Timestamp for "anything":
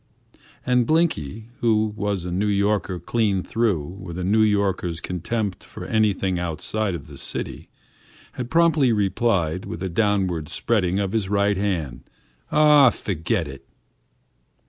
5.85-6.39